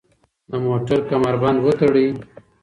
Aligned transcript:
د 0.49 0.51
موټر 0.65 0.99
کمربند 1.09 1.57
وتړئ. 1.61 2.07